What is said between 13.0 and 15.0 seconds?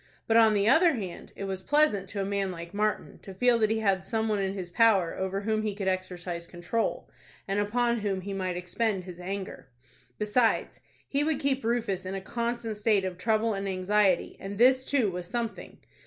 of trouble and anxiety, and this,